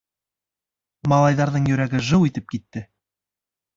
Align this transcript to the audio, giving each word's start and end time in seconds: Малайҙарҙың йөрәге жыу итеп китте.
Малайҙарҙың 1.13 1.69
йөрәге 1.73 2.03
жыу 2.11 2.31
итеп 2.31 2.49
китте. 2.55 2.87